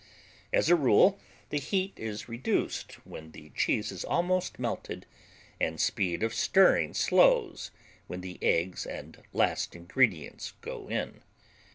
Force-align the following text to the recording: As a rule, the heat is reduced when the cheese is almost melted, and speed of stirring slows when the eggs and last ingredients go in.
As 0.51 0.67
a 0.67 0.75
rule, 0.75 1.19
the 1.49 1.59
heat 1.59 1.93
is 1.95 2.27
reduced 2.27 2.93
when 3.05 3.33
the 3.33 3.51
cheese 3.55 3.91
is 3.91 4.03
almost 4.03 4.57
melted, 4.57 5.05
and 5.59 5.79
speed 5.79 6.23
of 6.23 6.33
stirring 6.33 6.95
slows 6.95 7.69
when 8.07 8.21
the 8.21 8.39
eggs 8.41 8.87
and 8.87 9.21
last 9.31 9.75
ingredients 9.75 10.53
go 10.61 10.87
in. 10.87 11.21